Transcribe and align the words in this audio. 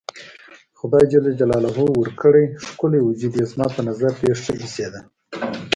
خدای 0.79 1.05
ورکړی 1.99 2.43
ښکلی 2.67 2.99
وجود 3.03 3.33
یې 3.39 3.45
زما 3.51 3.67
په 3.75 3.81
نظر 3.87 4.11
ډېر 4.21 4.37
ښه 4.43 4.53
ایسېده. 4.61 5.01